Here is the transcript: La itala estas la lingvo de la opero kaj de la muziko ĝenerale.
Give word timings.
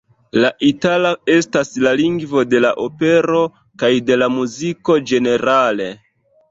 La 0.43 0.49
itala 0.69 1.11
estas 1.33 1.69
la 1.85 1.93
lingvo 2.01 2.43
de 2.55 2.63
la 2.67 2.73
opero 2.87 3.45
kaj 3.85 3.95
de 4.09 4.21
la 4.25 4.35
muziko 4.41 4.99
ĝenerale. 5.13 5.91